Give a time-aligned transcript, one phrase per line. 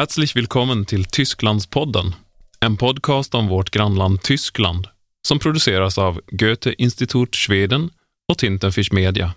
[0.00, 2.14] Herzlich willkommen till Tysklandspodden,
[2.60, 4.88] en podcast om vårt grannland Tyskland
[5.28, 7.90] som produceras av Goethe Institut Schweden
[8.28, 9.32] och Tintenfisch Media.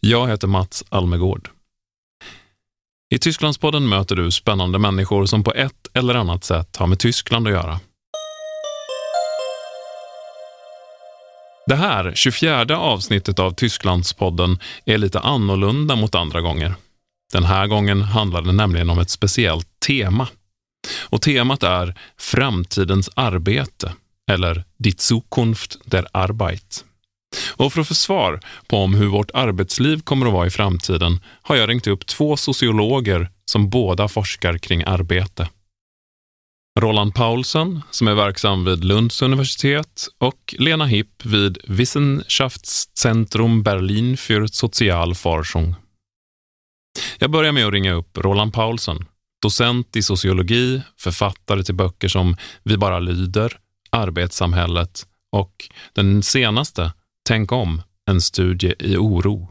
[0.00, 1.50] Jag heter Mats Almegård.
[3.14, 7.46] I Tysklandspodden möter du spännande människor som på ett eller annat sätt har med Tyskland
[7.46, 7.80] att göra.
[11.66, 16.74] Det här, 24 avsnittet av Tysklandspodden, är lite annorlunda mot andra gånger.
[17.32, 20.28] Den här gången handlar det nämligen om ett speciellt tema.
[21.00, 23.92] Och temat är Framtidens arbete,
[24.30, 26.84] eller Die Zukunft der Arbeit.
[27.56, 31.20] Och för att få svar på om hur vårt arbetsliv kommer att vara i framtiden
[31.42, 35.48] har jag ringt upp två sociologer som båda forskar kring arbete.
[36.80, 44.48] Roland Paulsen, som är verksam vid Lunds universitet och Lena Hipp vid Wissenschaftszentrum Berlin für
[44.48, 45.74] Sozialforschung.
[47.18, 49.04] Jag börjar med att ringa upp Roland Paulsen,
[49.42, 53.58] docent i sociologi, författare till böcker som Vi bara lyder,
[53.90, 56.92] Arbetssamhället och den senaste,
[57.28, 59.48] Tänk om, en studie i oro.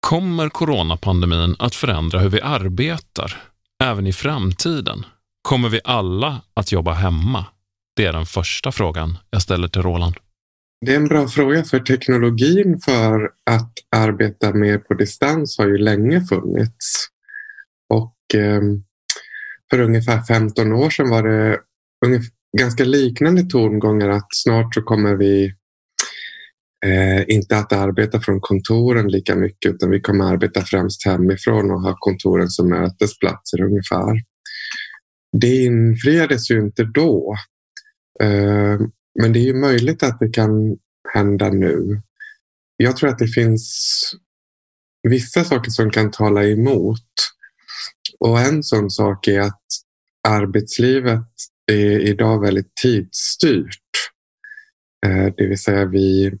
[0.00, 3.42] Kommer coronapandemin att förändra hur vi arbetar,
[3.82, 5.06] även i framtiden?
[5.42, 7.44] Kommer vi alla att jobba hemma?
[7.96, 10.16] Det är den första frågan jag ställer till Roland.
[10.84, 15.78] Det är en bra fråga för teknologin för att arbeta mer på distans har ju
[15.78, 17.06] länge funnits.
[17.88, 18.82] Och ehm,
[19.70, 21.60] för ungefär 15 år sedan var det
[22.58, 25.54] ganska liknande tongångar att snart så kommer vi
[26.86, 31.80] eh, inte att arbeta från kontoren lika mycket utan vi kommer arbeta främst hemifrån och
[31.80, 34.22] ha kontoren som mötesplatser ungefär.
[35.40, 37.36] Det infriades ju inte då.
[38.22, 40.76] Ehm, men det är ju möjligt att det kan
[41.14, 42.02] hända nu.
[42.76, 43.64] Jag tror att det finns
[45.02, 47.08] vissa saker som kan tala emot.
[48.20, 49.62] Och en sån sak är att
[50.28, 51.28] arbetslivet
[51.72, 53.78] är idag väldigt tidsstyrt.
[55.06, 56.32] Eh, det vill säga vi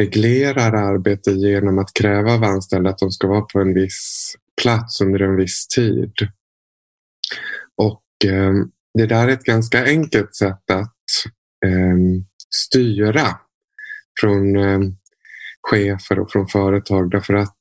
[0.00, 5.00] reglerar arbete genom att kräva av anställda att de ska vara på en viss plats
[5.00, 6.12] under en viss tid.
[7.76, 8.52] Och eh,
[8.94, 10.94] det där är ett ganska enkelt sätt att
[11.64, 13.38] Ehm, styra
[14.20, 14.80] från eh,
[15.62, 17.58] chefer och från företag därför att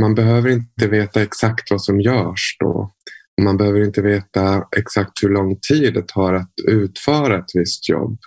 [0.00, 2.94] man behöver inte veta exakt vad som görs då.
[3.42, 8.18] Man behöver inte veta exakt hur lång tid det tar att utföra ett visst jobb.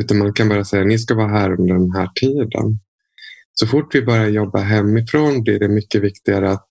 [0.00, 2.78] Utan man kan bara säga ni ska vara här under den här tiden.
[3.52, 6.68] Så fort vi börjar jobba hemifrån blir det mycket viktigare att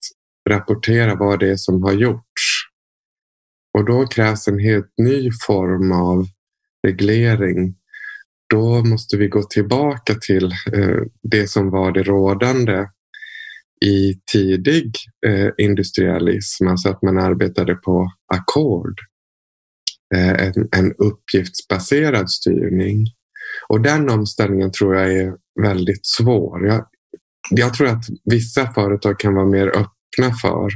[0.50, 2.66] rapportera vad det är som har gjorts.
[3.78, 6.28] Och då krävs en helt ny form av
[6.86, 7.76] reglering,
[8.50, 12.88] då måste vi gå tillbaka till eh, det som var det rådande
[13.86, 14.92] i tidig
[15.28, 19.00] eh, industrialism, alltså att man arbetade på ackord.
[20.16, 23.06] Eh, en, en uppgiftsbaserad styrning.
[23.70, 26.68] Och den omställningen tror jag är väldigt svår.
[26.68, 26.86] Jag,
[27.50, 30.70] jag tror att vissa företag kan vara mer öppna för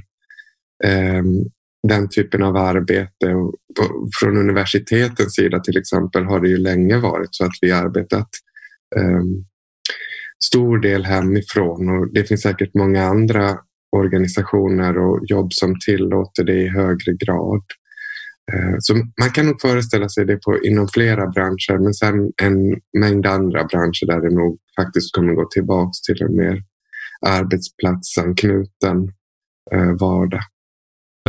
[0.84, 1.46] ehm,
[1.88, 3.34] den typen av arbete.
[3.34, 3.56] Och
[4.20, 8.28] från universitetens sida till exempel har det ju länge varit så att vi arbetat
[8.96, 9.24] eh,
[10.46, 13.58] stor del hemifrån och det finns säkert många andra
[13.92, 17.64] organisationer och jobb som tillåter det i högre grad.
[18.54, 22.80] Eh, så man kan nog föreställa sig det på, inom flera branscher men sen en
[23.00, 26.64] mängd andra branscher där det nog faktiskt kommer gå tillbaks till en mer
[27.28, 29.12] arbetsplatsanknuten
[29.72, 30.44] eh, vardag.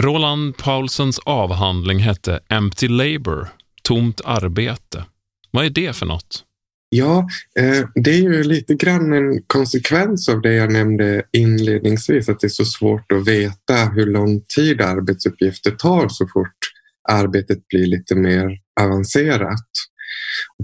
[0.00, 3.48] Roland Paulsens avhandling hette Empty Labour,
[3.82, 5.04] tomt arbete.
[5.50, 6.44] Vad är det för något?
[6.88, 7.28] Ja,
[7.58, 12.46] eh, det är ju lite grann en konsekvens av det jag nämnde inledningsvis, att det
[12.46, 16.58] är så svårt att veta hur lång tid arbetsuppgifter tar så fort
[17.08, 19.68] arbetet blir lite mer avancerat.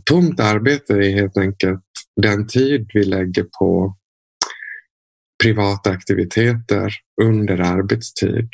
[0.05, 1.83] Tomt arbete är helt enkelt
[2.23, 3.97] den tid vi lägger på
[5.43, 6.93] privata aktiviteter
[7.23, 8.49] under arbetstid.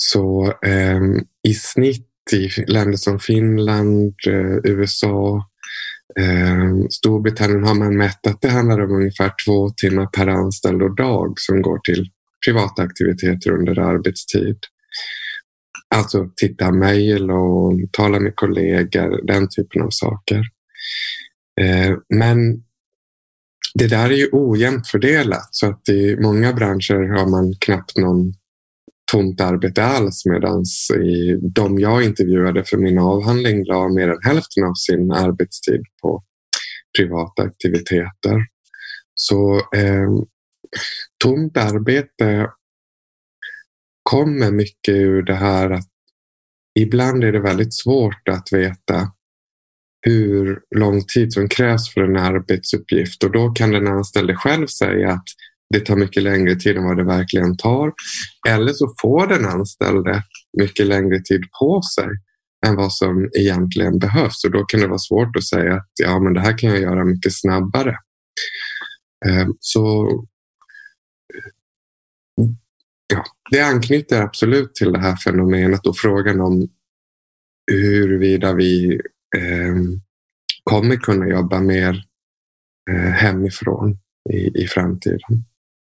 [0.00, 1.00] Så eh,
[1.48, 5.46] i snitt i länder som Finland, eh, USA,
[6.18, 10.96] eh, Storbritannien har man mätt att det handlar om ungefär två timmar per anställd och
[10.96, 12.10] dag som går till
[12.46, 14.58] privata aktiviteter under arbetstid.
[15.94, 20.42] Alltså titta mejl och tala med kollegor, den typen av saker.
[21.60, 22.62] Eh, men
[23.74, 28.34] det där är ju ojämnt fördelat så att i många branscher har man knappt någon
[29.12, 30.64] tomt arbete alls medan
[31.54, 36.24] de jag intervjuade för min avhandling la mer än hälften av sin arbetstid på
[36.98, 38.46] privata aktiviteter.
[39.14, 40.10] Så eh,
[41.24, 42.50] tomt arbete
[44.02, 45.88] kommer mycket ur det här att
[46.78, 49.12] ibland är det väldigt svårt att veta
[50.00, 55.12] hur lång tid som krävs för en arbetsuppgift och då kan den anställde själv säga
[55.12, 55.24] att
[55.74, 57.92] det tar mycket längre tid än vad det verkligen tar.
[58.48, 60.22] Eller så får den anställde
[60.58, 62.08] mycket längre tid på sig
[62.66, 66.20] än vad som egentligen behövs och då kan det vara svårt att säga att ja,
[66.20, 67.96] men det här kan jag göra mycket snabbare.
[69.26, 70.08] Ehm, så
[73.12, 76.68] ja, det anknyter absolut till det här fenomenet och frågan om
[77.72, 79.00] huruvida vi
[79.36, 79.76] eh,
[80.64, 82.04] kommer kunna jobba mer
[82.90, 83.98] eh, hemifrån
[84.30, 85.44] i, i framtiden.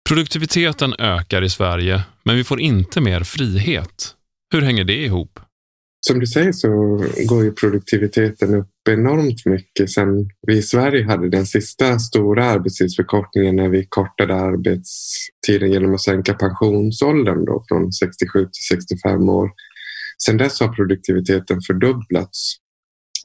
[0.09, 4.15] Produktiviteten ökar i Sverige, men vi får inte mer frihet.
[4.53, 5.39] Hur hänger det ihop?
[6.07, 6.69] Som du säger så
[7.25, 13.55] går ju produktiviteten upp enormt mycket sen vi i Sverige hade den sista stora arbetstidsförkortningen
[13.55, 19.49] när vi kortade arbetstiden genom att sänka pensionsåldern då från 67 till 65 år.
[20.25, 22.55] Sen dess har produktiviteten fördubblats.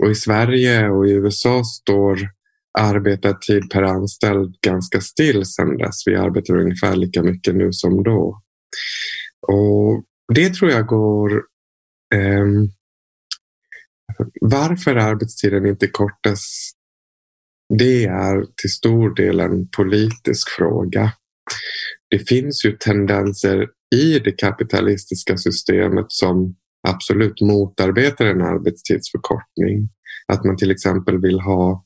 [0.02, 2.18] Och i Sverige och i USA står
[2.78, 6.06] arbetad tid per anställd ganska still sedan dess.
[6.06, 8.42] Vi arbetar ungefär lika mycket nu som då.
[9.48, 10.04] Och
[10.34, 11.42] det tror jag går
[12.14, 12.46] Eh,
[14.40, 16.70] varför arbetstiden inte kortas,
[17.78, 21.12] det är till stor del en politisk fråga.
[22.10, 26.56] Det finns ju tendenser i det kapitalistiska systemet som
[26.88, 29.88] absolut motarbetar en arbetstidsförkortning.
[30.32, 31.83] Att man till exempel vill ha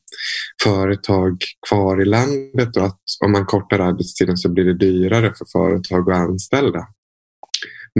[0.64, 1.36] företag
[1.68, 6.10] kvar i landet och att om man kortar arbetstiden så blir det dyrare för företag
[6.10, 6.86] att anställa.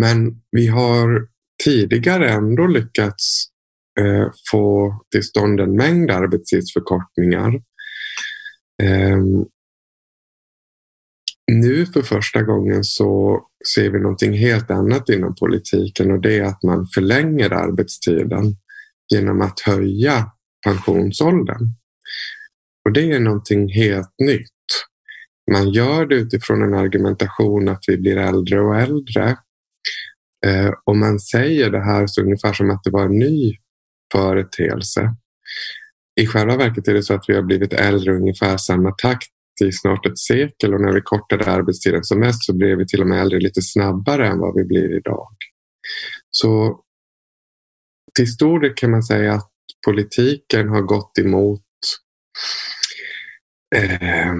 [0.01, 1.29] Men vi har
[1.65, 3.45] tidigare ändå lyckats
[4.01, 7.55] eh, få till stånd en mängd arbetstidsförkortningar.
[8.83, 9.19] Eh,
[11.53, 13.43] nu för första gången så
[13.75, 18.57] ser vi någonting helt annat inom politiken och det är att man förlänger arbetstiden
[19.15, 20.31] genom att höja
[20.67, 21.75] pensionsåldern.
[22.89, 24.51] Och det är någonting helt nytt.
[25.53, 29.37] Man gör det utifrån en argumentation att vi blir äldre och äldre
[30.47, 33.57] Eh, och man säger det här så ungefär som att det var en ny
[34.13, 35.15] företeelse.
[36.21, 39.31] I själva verket är det så att vi har blivit äldre ungefär samma takt
[39.65, 43.01] i snart ett sekel och när vi kortade arbetstiden som mest så blev vi till
[43.01, 45.29] och med äldre lite snabbare än vad vi blir idag.
[46.31, 46.81] Så
[48.15, 49.51] till stor del kan man säga att
[49.87, 51.63] politiken har gått emot
[53.77, 54.35] eh,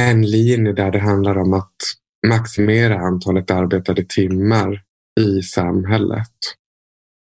[0.00, 1.76] en linje där det handlar om att
[2.26, 4.82] maximera antalet arbetade timmar
[5.20, 6.36] i samhället.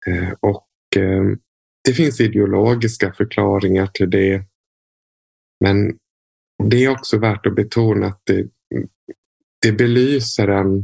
[0.08, 1.24] Eh, och eh,
[1.84, 4.46] det finns ideologiska förklaringar till det.
[5.64, 5.98] Men
[6.64, 8.48] det är också värt att betona att det,
[9.62, 10.78] det belyser en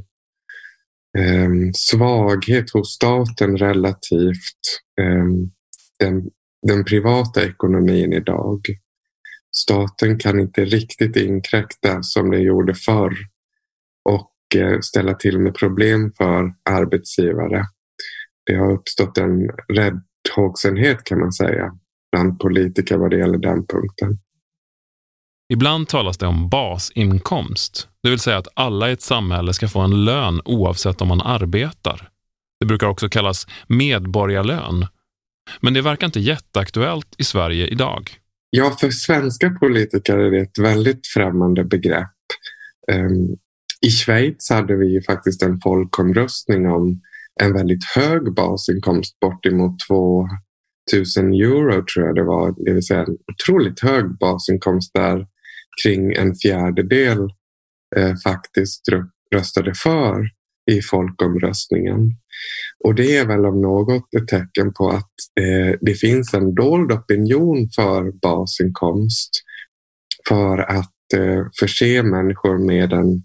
[1.17, 5.51] eh, svaghet hos staten relativt ehm,
[5.99, 6.29] den,
[6.67, 8.61] den privata ekonomin idag.
[9.55, 13.13] Staten kan inte riktigt inkräkta som den gjorde förr
[14.09, 17.65] och eh, ställa till med problem för arbetsgivare.
[18.45, 21.71] Det har uppstått en räddhågsenhet kan man säga
[22.11, 24.19] bland politiker vad det gäller den punkten.
[25.53, 29.79] Ibland talas det om basinkomst, det vill säga att alla i ett samhälle ska få
[29.79, 32.09] en lön oavsett om man arbetar.
[32.59, 34.87] Det brukar också kallas medborgarlön.
[35.59, 38.11] Men det verkar inte jätteaktuellt i Sverige idag.
[38.49, 42.15] Ja, för svenska politiker är det ett väldigt främmande begrepp.
[42.91, 43.35] Ehm,
[43.81, 47.01] I Schweiz hade vi ju faktiskt en folkomröstning om
[47.41, 49.75] en väldigt hög basinkomst, bortemot
[50.91, 55.27] 2000 euro tror jag det var, det vill säga en otroligt hög basinkomst där
[55.83, 57.19] kring en fjärdedel
[57.95, 58.81] eh, faktiskt
[59.35, 60.36] röstade för
[60.71, 62.11] i folkomröstningen.
[62.83, 66.91] Och det är väl om något ett tecken på att eh, det finns en dold
[66.91, 69.29] opinion för basinkomst
[70.29, 73.23] för att eh, förse människor med en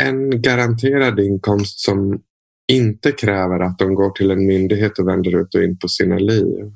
[0.00, 2.22] en garanterad inkomst som
[2.72, 6.18] inte kräver att de går till en myndighet och vänder ut och in på sina
[6.18, 6.72] liv.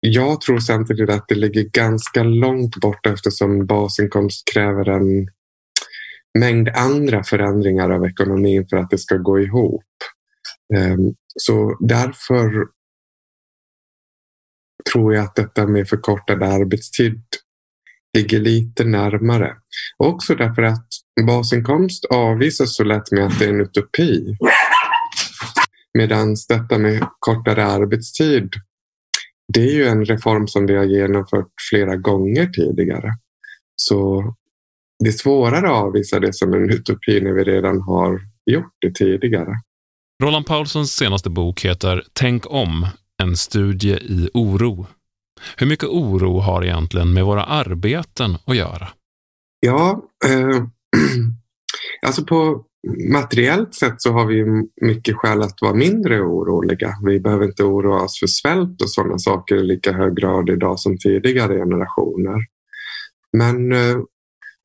[0.00, 5.28] Jag tror samtidigt att det ligger ganska långt bort eftersom basinkomst kräver en
[6.38, 9.84] mängd andra förändringar av ekonomin för att det ska gå ihop.
[10.74, 12.66] Ehm, så därför
[14.92, 17.22] tror jag att detta med förkortad arbetstid
[18.18, 19.56] ligger lite närmare.
[19.96, 20.86] Också därför att
[21.26, 24.36] basinkomst avvisas så lätt med att det är en utopi.
[25.98, 28.52] Medan detta med kortare arbetstid,
[29.54, 33.10] det är ju en reform som vi har genomfört flera gånger tidigare.
[33.76, 34.24] Så
[35.02, 38.94] det är svårare att avvisa det som en utopi när vi redan har gjort det
[38.94, 39.54] tidigare.
[40.22, 42.86] Roland Paulssons senaste bok heter Tänk om,
[43.22, 44.86] en studie i oro.
[45.56, 48.88] Hur mycket oro har egentligen med våra arbeten att göra?
[49.60, 50.64] Ja, eh,
[52.06, 52.64] alltså på
[53.12, 54.44] materiellt sett så har vi
[54.86, 56.90] mycket skäl att vara mindre oroliga.
[57.04, 60.80] Vi behöver inte oroa oss för svält och sådana saker i lika hög grad idag
[60.80, 62.36] som tidigare generationer.
[63.32, 63.96] Men eh,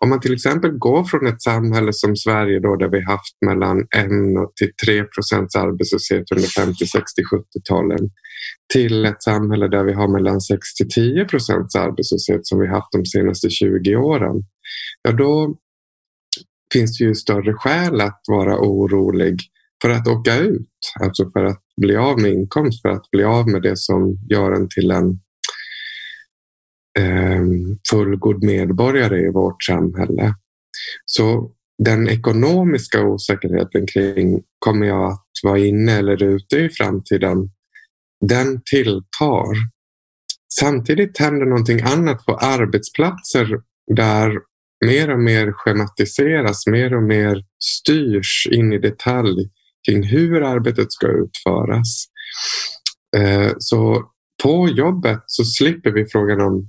[0.03, 3.79] om man till exempel går från ett samhälle som Sverige då där vi haft mellan
[3.79, 3.87] 1
[4.55, 8.09] till 3 procents arbetslöshet under 50, 60, 70-talen
[8.73, 12.91] till ett samhälle där vi har mellan 6 till 10 procents arbetslöshet som vi haft
[12.91, 14.43] de senaste 20 åren.
[15.01, 15.55] Ja, då
[16.73, 19.39] finns det ju större skäl att vara orolig
[19.81, 20.69] för att åka ut,
[21.01, 24.51] alltså för att bli av med inkomst, för att bli av med det som gör
[24.51, 25.19] en till en
[26.97, 30.33] Ehm, fullgod medborgare i vårt samhälle.
[31.05, 31.51] Så
[31.83, 37.49] den ekonomiska osäkerheten kring kommer jag att vara inne eller ute i framtiden,
[38.25, 39.55] den tilltar.
[40.59, 43.47] Samtidigt händer någonting annat på arbetsplatser
[43.95, 44.31] där
[44.85, 49.49] mer och mer schematiseras, mer och mer styrs in i detalj
[49.89, 52.05] kring hur arbetet ska utföras.
[53.17, 54.03] Eh, så
[54.43, 56.67] på jobbet så slipper vi frågan om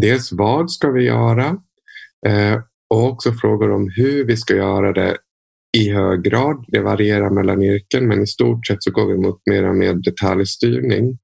[0.00, 1.56] dels vad ska vi göra
[2.26, 2.60] eh,
[2.90, 5.16] och också frågor om hur vi ska göra det
[5.76, 6.64] i hög grad.
[6.68, 9.94] Det varierar mellan yrken men i stort sett så går vi mot mer och mer
[9.94, 11.18] detaljstyrning.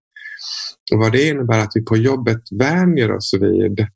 [0.93, 3.87] Och vad det innebär att vi på jobbet vänjer oss vid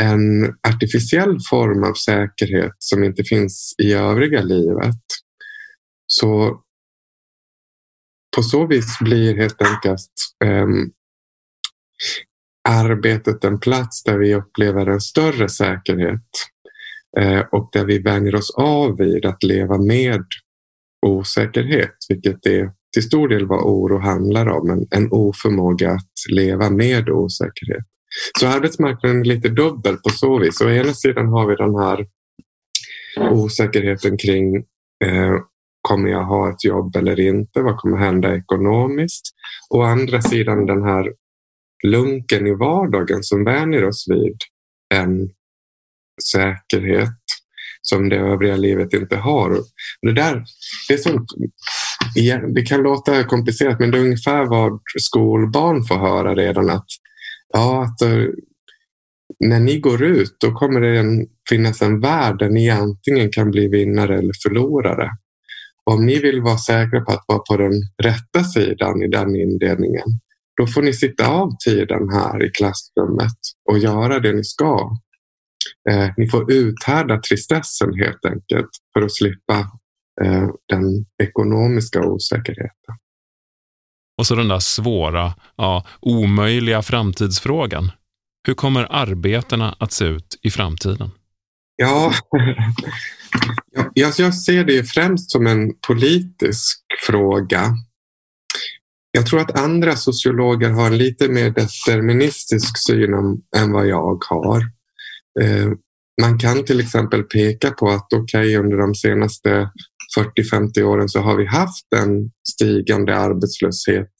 [0.00, 5.04] en artificiell form av säkerhet som inte finns i övriga livet.
[6.06, 6.60] Så
[8.36, 10.12] på så vis blir helt enkelt
[10.44, 10.92] um,
[12.68, 16.28] arbetet en plats där vi upplever en större säkerhet
[17.18, 20.24] eh, och där vi vänjer oss av vid att leva med
[21.06, 26.70] osäkerhet, vilket är till stor del vad oro handlar om, en, en oförmåga att leva
[26.70, 27.84] med osäkerhet.
[28.38, 30.60] Så arbetsmarknaden är lite dubbel på så vis.
[30.60, 32.06] å ena sidan har vi den här
[33.30, 34.56] osäkerheten kring
[35.04, 35.34] eh,
[35.80, 37.62] kommer jag ha ett jobb eller inte?
[37.62, 39.22] Vad kommer hända ekonomiskt?
[39.70, 41.12] Å andra sidan den här
[41.86, 44.36] lunken i vardagen som vänjer oss vid
[44.94, 45.30] en
[46.32, 47.18] säkerhet
[47.82, 49.50] som det övriga livet inte har.
[50.02, 50.44] Det, där,
[50.88, 51.28] det, är sånt,
[52.54, 56.86] det kan låta komplicerat men det är ungefär vad skolbarn får höra redan att
[57.52, 58.26] ja, att eh,
[59.44, 63.50] när ni går ut då kommer det en, finnas en värld där ni antingen kan
[63.50, 65.10] bli vinnare eller förlorare.
[65.84, 67.72] Och om ni vill vara säkra på att vara på den
[68.02, 70.04] rätta sidan i den indelningen,
[70.62, 73.38] då får ni sitta av tiden här i klassrummet
[73.70, 74.96] och göra det ni ska.
[75.90, 79.58] Eh, ni får uthärda tristessen helt enkelt för att slippa
[80.22, 82.94] eh, den ekonomiska osäkerheten.
[84.18, 87.90] Och så den där svåra, ja, omöjliga framtidsfrågan.
[88.46, 91.10] Hur kommer arbetena att se ut i framtiden?
[91.76, 92.12] Ja,
[93.94, 97.74] jag ser det främst som en politisk fråga.
[99.12, 103.14] Jag tror att andra sociologer har en lite mer deterministisk syn
[103.56, 104.60] än vad jag har.
[105.40, 105.72] Eh,
[106.22, 109.70] man kan till exempel peka på att okej, okay, under de senaste
[110.18, 114.10] 40-50 åren så har vi haft en stigande arbetslöshet,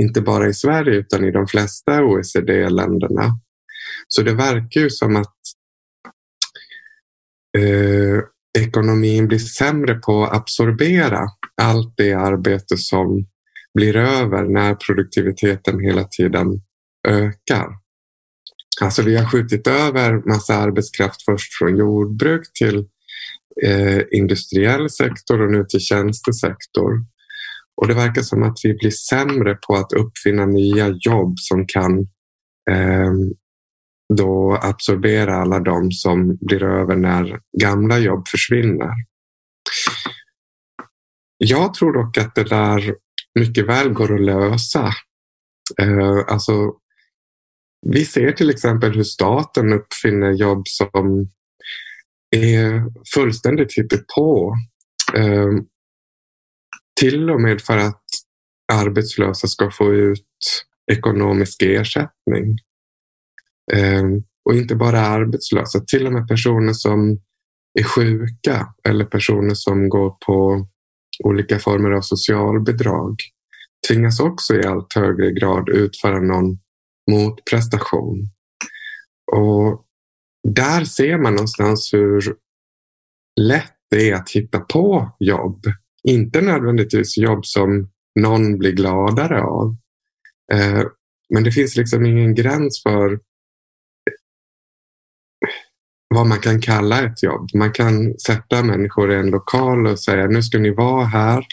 [0.00, 3.40] inte bara i Sverige utan i de flesta OECD-länderna.
[4.08, 5.36] Så det verkar ju som att
[7.58, 8.22] eh,
[8.64, 11.26] ekonomin blir sämre på att absorbera
[11.62, 13.26] allt det arbete som
[13.74, 16.46] blir över när produktiviteten hela tiden
[17.08, 17.68] ökar.
[18.80, 22.86] Alltså vi har skjutit över massa arbetskraft först från jordbruk till
[23.64, 26.92] eh, industriell sektor och nu till tjänstesektor.
[27.80, 31.98] Och det verkar som att vi blir sämre på att uppfinna nya jobb som kan
[32.70, 33.12] eh,
[34.14, 38.90] då absorbera alla de som blir över när gamla jobb försvinner.
[41.38, 42.94] Jag tror dock att det där
[43.34, 44.92] mycket väl går att lösa.
[45.80, 46.72] Eh, alltså,
[47.86, 51.28] vi ser till exempel hur staten uppfinner jobb som
[52.36, 54.54] är fullständigt hittepå.
[55.14, 55.48] Eh,
[57.00, 58.04] till och med för att
[58.72, 62.58] arbetslösa ska få ut ekonomisk ersättning.
[63.72, 64.04] Eh,
[64.44, 67.20] och inte bara arbetslösa, till och med personer som
[67.78, 70.66] är sjuka eller personer som går på
[71.24, 73.16] olika former av socialbidrag
[73.88, 76.58] tvingas också i allt högre grad utföra någon
[77.10, 78.28] motprestation.
[79.32, 79.84] Och
[80.48, 82.34] där ser man någonstans hur
[83.40, 85.66] lätt det är att hitta på jobb.
[86.04, 89.76] Inte nödvändigtvis jobb som någon blir gladare av.
[90.52, 90.84] Eh,
[91.34, 93.20] men det finns liksom ingen gräns för
[96.14, 97.50] vad man kan kalla ett jobb.
[97.54, 101.44] Man kan sätta människor i en lokal och säga nu ska ni vara här.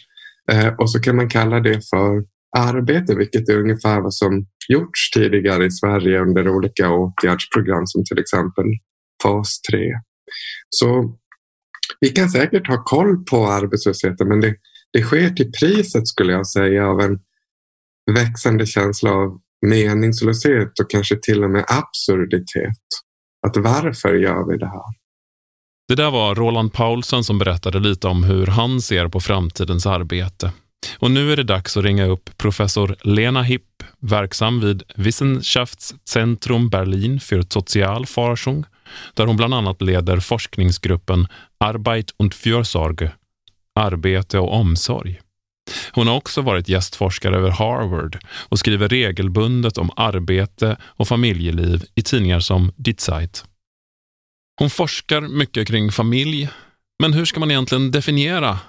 [0.52, 2.24] Eh, och så kan man kalla det för
[2.58, 8.20] arbete, vilket är ungefär vad som gjorts tidigare i Sverige under olika åtgärdsprogram som till
[8.20, 8.66] exempel
[9.24, 9.94] fas 3.
[10.70, 11.18] Så
[12.00, 14.56] vi kan säkert ha koll på arbetslösheten men det,
[14.94, 17.20] det sker till priset skulle jag säga av en
[18.16, 23.05] växande känsla av meningslöshet och kanske till och med absurditet.
[23.46, 24.84] Att varför gör vi det här?
[25.88, 30.52] Det där var Roland Paulsen som berättade lite om hur han ser på framtidens arbete.
[31.00, 37.20] Och nu är det dags att ringa upp professor Lena Hipp, verksam vid Wissenschaftszentrum Berlin
[37.20, 38.66] für Sozialforschung,
[39.14, 43.12] där hon bland annat leder forskningsgruppen Arbeit und Fürsorge,
[43.76, 45.22] arbete och omsorg.
[45.92, 48.18] Hon har också varit gästforskare över Harvard
[48.50, 53.44] och skriver regelbundet om arbete och familjeliv i tidningar som Die Zeit.
[54.60, 56.50] Hon forskar mycket kring familj,
[57.00, 58.60] men hur ska man egentligen definiera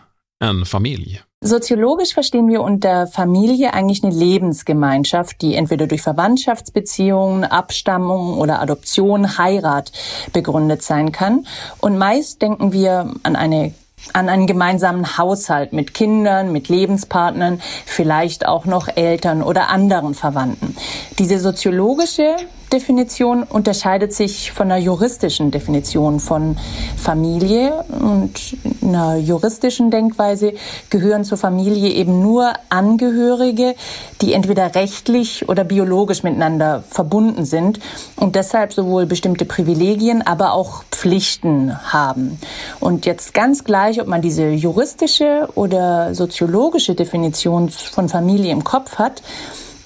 [0.44, 1.22] en familj?
[1.44, 9.38] Soziologisch verstehen wir unter Familie eigentlich eine Lebensgemeinschaft, die entweder durch Verwandtschaftsbeziehungen, Abstammung oder Adoption,
[9.38, 9.92] Heirat
[10.32, 11.46] begründet sein kann.
[11.80, 13.74] Und meist denken wir an eine
[14.12, 20.76] an einen gemeinsamen Haushalt mit Kindern, mit Lebenspartnern, vielleicht auch noch Eltern oder anderen Verwandten.
[21.18, 22.36] Diese soziologische
[22.76, 26.58] Definition unterscheidet sich von einer juristischen Definition von
[26.98, 27.86] Familie.
[27.88, 30.52] Und in einer juristischen Denkweise
[30.90, 33.74] gehören zur Familie eben nur Angehörige,
[34.20, 37.80] die entweder rechtlich oder biologisch miteinander verbunden sind
[38.16, 42.38] und deshalb sowohl bestimmte Privilegien, aber auch Pflichten haben.
[42.78, 48.96] Und jetzt ganz gleich, ob man diese juristische oder soziologische Definition von Familie im Kopf
[48.98, 49.22] hat,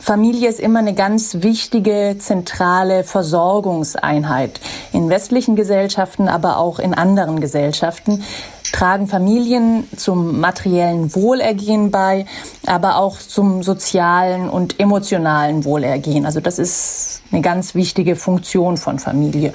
[0.00, 4.58] Familie ist immer eine ganz wichtige, zentrale Versorgungseinheit.
[4.92, 8.24] In westlichen Gesellschaften, aber auch in anderen Gesellschaften
[8.72, 12.24] tragen Familien zum materiellen Wohlergehen bei,
[12.66, 16.24] aber auch zum sozialen und emotionalen Wohlergehen.
[16.24, 19.52] Also das ist eine ganz wichtige Funktion von Familie.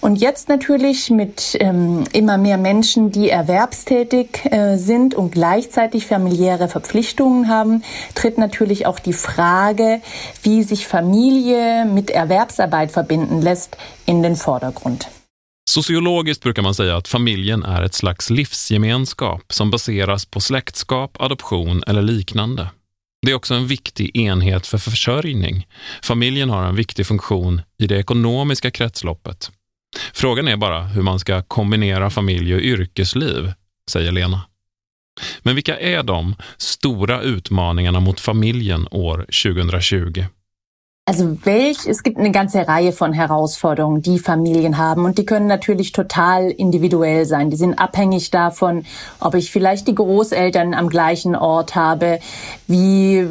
[0.00, 6.68] Und jetzt natürlich mit ähm, immer mehr Menschen, die erwerbstätig äh, sind und gleichzeitig familiäre
[6.68, 7.82] Verpflichtungen haben,
[8.14, 10.00] tritt natürlich auch die Frage,
[10.42, 15.08] wie sich Familie mit Erwerbsarbeit verbinden lässt, in den Vordergrund.
[15.68, 21.82] Sociologiskt brukar man säga att familjen är ett slags livsgemenskap som baseras på släktskap, adoption
[21.86, 22.70] eller liknande.
[23.26, 25.66] Det är också en viktig enhet för försörjning.
[26.02, 29.50] Familjen har en viktig funktion i det ekonomiska kretsloppet.
[30.14, 33.52] Frågan är bara hur man ska kombinera familj och yrkesliv,
[33.90, 34.42] säger Lena.
[35.42, 40.24] Men vilka är de stora utmaningarna mot familjen år 2020?
[41.08, 45.46] Also welch, es gibt eine ganze Reihe von Herausforderungen, die Familien haben und die können
[45.46, 47.48] natürlich total individuell sein.
[47.48, 48.84] Die sind abhängig davon,
[49.20, 52.18] ob ich vielleicht die Großeltern am gleichen Ort habe,
[52.66, 53.24] wie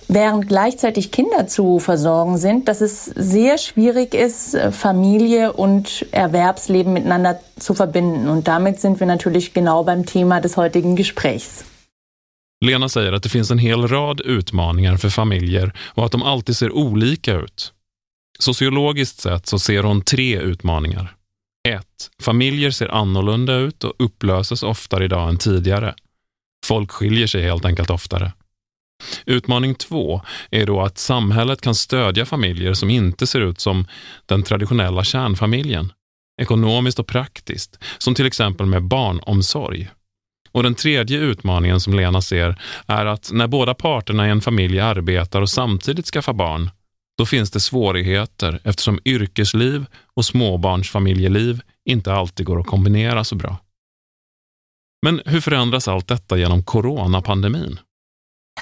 [0.07, 7.41] während gleichzeitig Kinder zu versorgen sind, dass es sehr schwierig ist, Familie und Erwerbsleben miteinander
[7.59, 8.29] zu verbinden.
[8.29, 11.65] Und damit sind wir natürlich genau beim Thema des heutigen Gesprächs.
[12.65, 16.57] Lena säger att det finns en hel rad utmaningar för familjer och att de alltid
[16.57, 16.71] ser.
[18.39, 21.15] Sociologiskt sett så ser hon tre utmaningar.
[21.69, 21.87] 1.
[22.23, 25.95] Familjer ser annorlunda ut och upplöses oftare idag än tidigare.
[26.67, 28.33] Folk skiljer sig helt enkelt oftare.
[29.27, 33.87] Utmaning två är då att samhället kan stödja familjer som inte ser ut som
[34.27, 35.93] den traditionella kärnfamiljen,
[36.43, 39.89] ekonomiskt och praktiskt, som till exempel med barnomsorg.
[40.53, 44.81] Och den tredje utmaningen som Lena ser är att när båda parterna i en familj
[44.81, 46.71] arbetar och samtidigt skaffar barn,
[47.19, 53.57] då finns det svårigheter eftersom yrkesliv och småbarnsfamiljeliv inte alltid går att kombinera så bra.
[55.03, 57.79] Men hur förändras allt detta genom coronapandemin?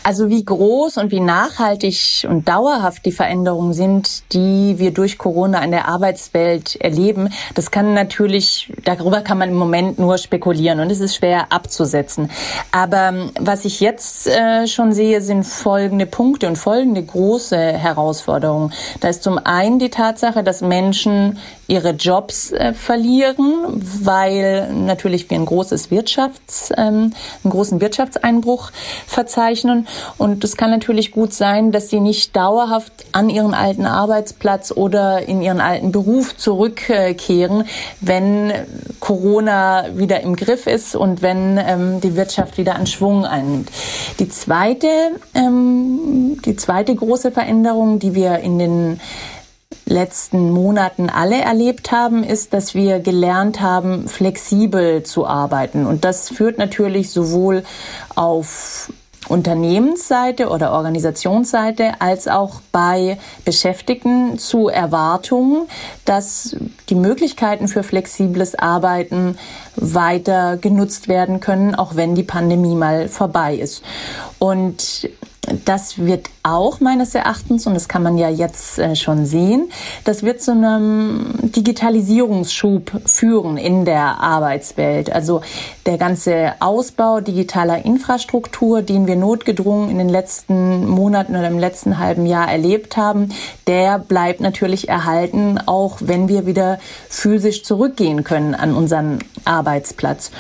[0.05, 5.63] Also wie groß und wie nachhaltig und dauerhaft die Veränderungen sind, die wir durch Corona
[5.63, 10.91] in der Arbeitswelt erleben, das kann natürlich, darüber kann man im Moment nur spekulieren und
[10.91, 12.31] es ist schwer abzusetzen.
[12.73, 18.73] Aber ähm, was ich jetzt äh, schon sehe, sind folgende Punkte und folgende große Herausforderungen.
[19.01, 21.39] Da ist zum einen die Tatsache, dass Menschen
[21.73, 28.71] ihre Jobs äh, verlieren, weil natürlich wir ein großes Wirtschafts, ähm, einen großen Wirtschaftseinbruch
[29.07, 34.71] verzeichnen und es kann natürlich gut sein, dass sie nicht dauerhaft an ihren alten Arbeitsplatz
[34.71, 37.65] oder in ihren alten Beruf zurückkehren,
[38.03, 38.53] wenn
[39.01, 43.71] Corona wieder im Griff ist und wenn ähm, die Wirtschaft wieder an Schwung einnimmt.
[44.19, 44.89] Die zweite,
[45.35, 49.01] ähm, die zweite große Veränderung, die wir in den
[49.85, 55.87] letzten Monaten alle erlebt haben, ist, dass wir gelernt haben, flexibel zu arbeiten.
[55.87, 57.65] Und das führt natürlich sowohl
[58.15, 58.91] auf
[59.29, 65.69] Unternehmensseite oder Organisationsseite als auch bei Beschäftigten zu Erwartungen,
[66.05, 66.57] dass
[66.89, 69.39] die Möglichkeiten für flexibles Arbeiten
[69.77, 73.83] weiter genutzt werden können, auch wenn die Pandemie mal vorbei ist.
[74.39, 75.09] Und
[75.65, 79.71] das wird auch meines Erachtens, und das kann man ja jetzt äh, schon sehen,
[80.05, 85.13] das wird zu einem Digitalisierungsschub führen in der Arbeitswelt.
[85.13, 85.43] Also
[85.85, 91.99] der ganze Ausbau digitaler Infrastruktur, den wir notgedrungen in den letzten Monaten oder im letzten
[91.99, 93.31] halben Jahr erlebt haben,
[93.67, 96.79] der bleibt natürlich erhalten, auch wenn wir wieder
[97.09, 100.31] physisch zurückgehen können an unseren Arbeitsplatz.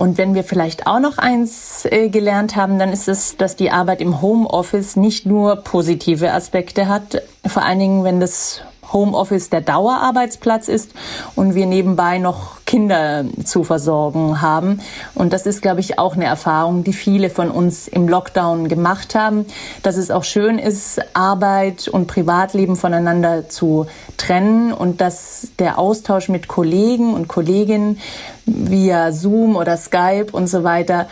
[0.00, 3.70] Und wenn wir vielleicht auch noch eins äh, gelernt haben, dann ist es, dass die
[3.70, 9.60] Arbeit im Homeoffice nicht nur positive Aspekte hat, vor allen Dingen, wenn das Homeoffice der
[9.60, 10.92] Dauerarbeitsplatz ist
[11.34, 14.80] und wir nebenbei noch Kinder zu versorgen haben.
[15.14, 19.14] Und das ist, glaube ich, auch eine Erfahrung, die viele von uns im Lockdown gemacht
[19.14, 19.46] haben,
[19.82, 26.28] dass es auch schön ist, Arbeit und Privatleben voneinander zu trennen und dass der Austausch
[26.28, 27.98] mit Kollegen und Kolleginnen
[28.46, 31.08] via Zoom oder Skype und so weiter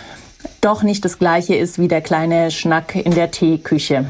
[0.60, 4.06] doch nicht das gleiche ist wie der kleine Schnack in der Teeküche.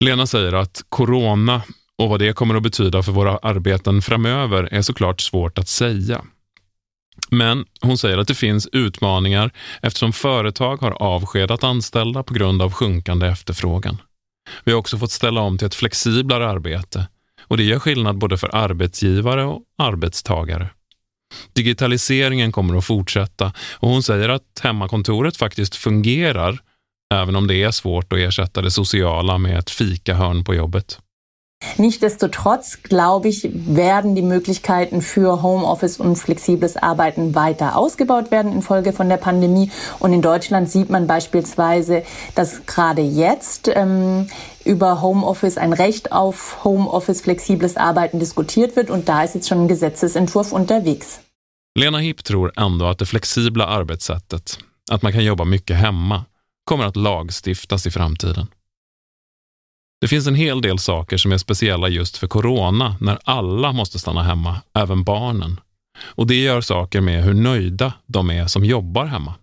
[0.00, 1.62] Lena säger att corona
[1.98, 6.22] Och vad det kommer att betyda för våra arbeten framöver är såklart svårt att säga.
[7.30, 9.50] Men hon säger att det finns utmaningar
[9.82, 14.02] eftersom företag har avskedat anställda på grund av sjunkande efterfrågan.
[14.64, 17.08] Vi har också fått ställa om till ett flexiblare arbete
[17.42, 20.70] och det gör skillnad både för arbetsgivare och arbetstagare.
[21.52, 26.58] Digitaliseringen kommer att fortsätta och hon säger att hemmakontoret faktiskt fungerar
[27.14, 30.98] även om det är svårt att ersätta det sociala med ett fikahörn på jobbet.
[31.78, 38.92] Nichtsdestotrotz, glaube ich, werden die Möglichkeiten für Homeoffice und flexibles Arbeiten weiter ausgebaut werden infolge
[38.92, 39.70] von der Pandemie.
[40.00, 44.28] Und in Deutschland sieht man beispielsweise, dass gerade jetzt ähm,
[44.64, 48.90] über Homeoffice, ein Recht auf Homeoffice, flexibles Arbeiten diskutiert wird.
[48.90, 51.20] Und da ist jetzt schon ein Gesetzesentwurf unterwegs.
[51.78, 54.58] Lena Hipp tror ändå att det flexibla arbetssättet,
[54.90, 56.24] att man kan jobba mycket hemma,
[56.64, 58.48] kommer att lagstiftas i framtiden.
[60.00, 63.98] Det finns en hel del saker som är speciella just för corona, när alla måste
[63.98, 65.60] stanna hemma, även barnen.
[66.00, 69.34] Och det gör saker med hur nöjda de är som jobbar hemma.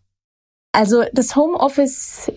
[0.78, 2.30] Alltså, also das Homeoffice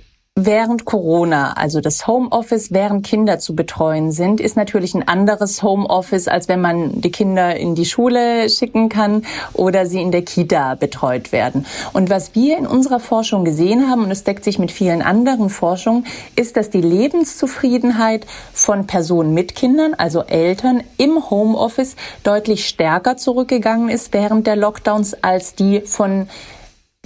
[0.44, 6.28] während Corona, also das Homeoffice, während Kinder zu betreuen sind, ist natürlich ein anderes Homeoffice,
[6.28, 10.76] als wenn man die Kinder in die Schule schicken kann oder sie in der Kita
[10.76, 11.66] betreut werden.
[11.92, 15.50] Und was wir in unserer Forschung gesehen haben, und es deckt sich mit vielen anderen
[15.50, 23.16] Forschungen, ist, dass die Lebenszufriedenheit von Personen mit Kindern, also Eltern, im Homeoffice deutlich stärker
[23.16, 26.28] zurückgegangen ist während der Lockdowns als die von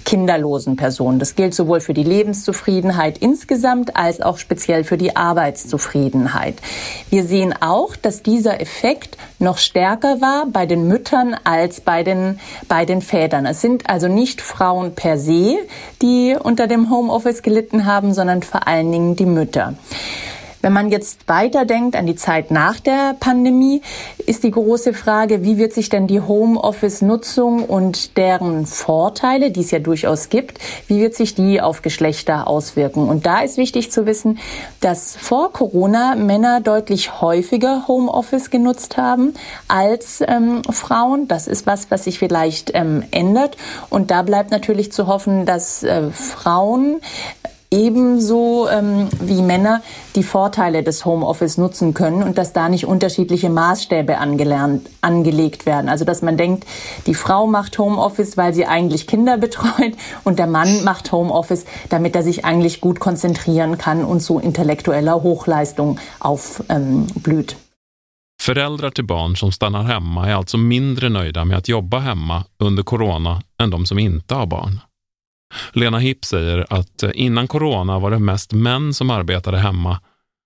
[0.05, 1.19] kinderlosen Personen.
[1.19, 6.57] Das gilt sowohl für die Lebenszufriedenheit insgesamt als auch speziell für die Arbeitszufriedenheit.
[7.11, 12.39] Wir sehen auch, dass dieser Effekt noch stärker war bei den Müttern als bei den,
[12.69, 13.47] bei den Vätern.
[13.47, 15.57] Es sind also nicht Frauen per se,
[16.01, 19.75] die unter dem Homeoffice gelitten haben, sondern vor allen Dingen die Mütter.
[20.63, 23.83] Wenn man jetzt weiterdenkt an die Zeit nach der Pandemie,
[24.27, 29.73] ist die große Frage, wie wird sich denn die Homeoffice-Nutzung und deren Vorteile, die es
[29.73, 33.09] ja durchaus gibt, wie wird sich die auf Geschlechter auswirken?
[33.09, 34.39] Und da ist wichtig zu wissen,
[34.81, 39.35] dass vor Corona Männer deutlich häufiger Homeoffice genutzt haben
[39.67, 41.27] als ähm, Frauen.
[41.27, 43.57] Das ist was, was sich vielleicht ähm, ändert.
[43.91, 47.01] Und da bleibt natürlich zu hoffen, dass äh, Frauen
[47.73, 49.83] ebenso ähm, wie Männer
[50.15, 55.89] die Vorteile des Homeoffice nutzen können und dass da nicht unterschiedliche Maßstäbe angelernt, angelegt werden.
[55.89, 56.65] Also dass man denkt,
[57.07, 62.15] die Frau macht Homeoffice, weil sie eigentlich Kinder betreut und der Mann macht Homeoffice, damit
[62.15, 67.53] er sich eigentlich gut konzentrieren kann und zu intellektueller Hochleistung aufblüht.
[67.53, 67.59] Ähm,
[68.43, 72.83] Föräldrar till barn som stannar hemma är alltså mindre nöjda med att jobba hemma under
[72.83, 74.81] corona än de som inte har barn.
[75.73, 80.01] Lena Hipp säger att eh, innan corona var det mest män som arbetade hemma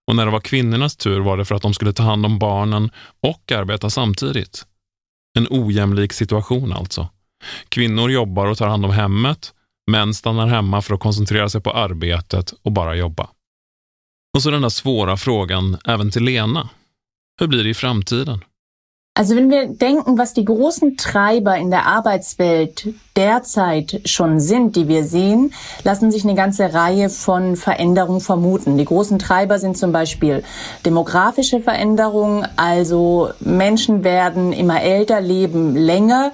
[0.06, 2.38] och när det var kvinnornas tur var det för att de skulle ta hand om
[2.38, 2.90] barnen
[3.22, 4.66] och arbeta samtidigt.
[5.38, 7.08] En ojämlik situation alltså.
[7.68, 9.52] Kvinnor jobbar och tar hand om hemmet,
[9.90, 13.28] män stannar hemma för att koncentrera sig på arbetet och bara jobba.
[14.34, 16.68] Och så den där svåra frågan även till Lena.
[17.40, 18.44] Hur blir det i framtiden?
[19.18, 24.88] Also wenn wir denken, was die großen Treiber in der Arbeitswelt derzeit schon sind, die
[24.88, 28.76] wir sehen, lassen sich eine ganze Reihe von Veränderungen vermuten.
[28.76, 30.44] Die großen Treiber sind zum Beispiel
[30.84, 36.30] demografische Veränderungen, also Menschen werden immer älter, leben länger,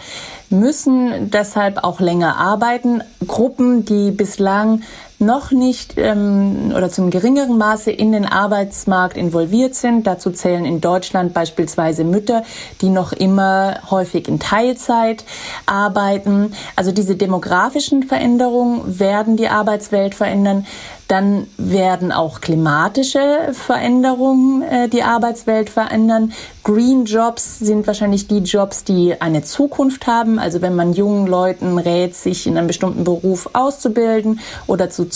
[0.51, 3.01] müssen deshalb auch länger arbeiten.
[3.29, 4.83] Gruppen, die bislang
[5.23, 10.07] noch nicht ähm, oder zum geringeren Maße in den Arbeitsmarkt involviert sind.
[10.07, 12.43] Dazu zählen in Deutschland beispielsweise Mütter,
[12.81, 15.25] die noch immer häufig in Teilzeit
[15.65, 16.53] arbeiten.
[16.77, 20.67] Also diese demografischen Veränderungen werden die Arbeitswelt verändern.
[21.09, 26.33] Dann werden auch klimatische Veränderungen äh, die Arbeitswelt verändern.
[26.65, 30.39] Green Jobs sind wahrscheinlich die Jobs, die eine Zukunft haben.
[30.39, 35.07] Also wenn man jungen Leuten rät, sich in einem bestimmten Beruf auszubilden oder zu,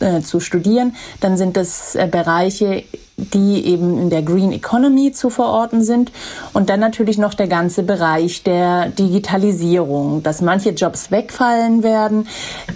[0.00, 2.84] äh, zu studieren, dann sind das äh, Bereiche,
[3.32, 6.12] die eben in der Green Economy zu verorten sind.
[6.52, 12.26] Und dann natürlich noch der ganze Bereich der Digitalisierung, dass manche Jobs wegfallen werden,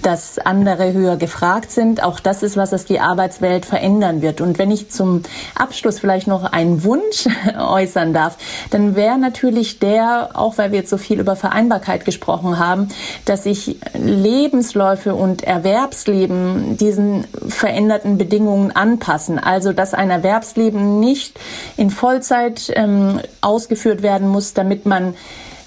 [0.03, 2.03] dass andere höher gefragt sind.
[2.03, 4.41] Auch das ist was, das die Arbeitswelt verändern wird.
[4.41, 5.23] Und wenn ich zum
[5.55, 7.27] Abschluss vielleicht noch einen Wunsch
[7.59, 8.37] äußern darf,
[8.71, 12.89] dann wäre natürlich der, auch weil wir jetzt so viel über Vereinbarkeit gesprochen haben,
[13.25, 19.39] dass sich Lebensläufe und Erwerbsleben diesen veränderten Bedingungen anpassen.
[19.39, 21.39] Also dass ein Erwerb Erwerbsleben nicht
[21.77, 25.15] in Vollzeit ähm, ausgeführt werden muss, damit man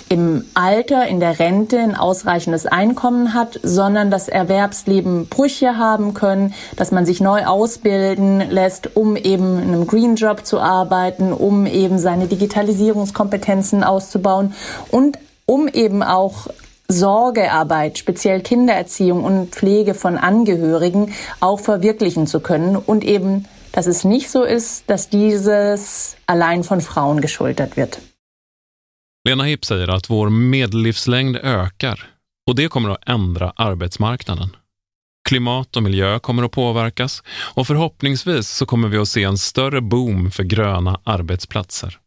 [0.10, 6.54] im Alter, in der Rente ein ausreichendes Einkommen hat, sondern das Erwerbsleben Brüche haben können,
[6.76, 11.66] dass man sich neu ausbilden lässt, um eben in einem Green Job zu arbeiten, um
[11.66, 14.54] eben seine Digitalisierungskompetenzen auszubauen
[14.92, 16.48] und um eben auch
[16.90, 23.46] Sorgearbeit, speziell Kindererziehung und Pflege von Angehörigen auch verwirklichen zu können und eben
[23.78, 28.00] dass es nicht so ist, dass dieses allein von Frauen geschultert wird.
[29.30, 32.10] Lena Hipp säger att vår medellivslängd ökar
[32.48, 34.56] och det kommer att ändra arbetsmarknaden.
[35.30, 37.24] Klimat och miljö kommer att påverkas
[37.56, 42.00] och förhoppningsvis så kommer vi att se en större boom för gröna arbetsplatser.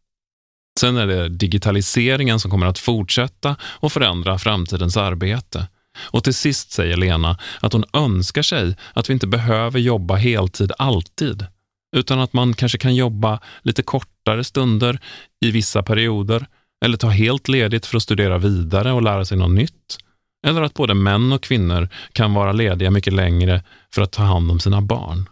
[0.79, 5.67] Sen är det digitaliseringen som kommer att fortsätta och förändra framtidens arbete
[5.99, 10.71] och till sist säger Lena att hon önskar sig att vi inte behöver jobba heltid
[10.77, 11.45] alltid,
[11.95, 14.99] utan att man kanske kan jobba lite kortare stunder
[15.45, 16.45] i vissa perioder
[16.85, 19.97] eller ta helt ledigt för att studera vidare och lära sig något nytt.
[20.47, 24.51] Eller att både män och kvinnor kan vara lediga mycket längre för att ta hand
[24.51, 25.29] om sina barn.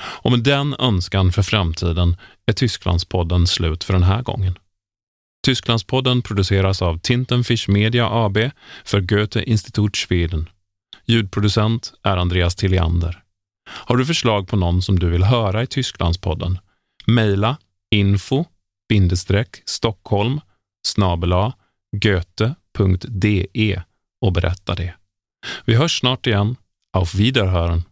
[0.00, 4.58] Och med den önskan för framtiden är Tysklandspodden slut för den här gången.
[5.44, 8.38] Tysklandspodden produceras av Tintenfisch Media AB
[8.84, 10.48] för Goethe Institut Schweden.
[11.04, 13.21] Ljudproducent är Andreas Tilliander.
[13.74, 16.58] Har du förslag på någon som du vill höra i Tysklandspodden?
[17.06, 17.56] Mejla
[17.90, 18.44] info
[19.64, 20.40] Stockholm
[20.86, 21.52] snabela
[21.96, 23.80] goethe.de
[24.20, 24.94] och berätta det.
[25.64, 26.56] Vi hörs snart igen.
[26.92, 27.82] Auf Wiederhören!